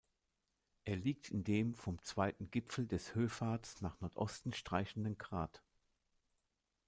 Er 0.83 0.95
liegt 0.95 1.29
in 1.29 1.43
dem 1.43 1.75
vom 1.75 2.01
Zweiten 2.01 2.49
Gipfel 2.49 2.87
der 2.87 2.97
Höfats 3.13 3.81
nach 3.81 4.01
Nordosten 4.01 4.51
streichenden 4.51 5.15
Grat. 5.19 5.61